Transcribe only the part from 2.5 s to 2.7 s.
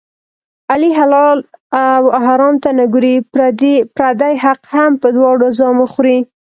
ته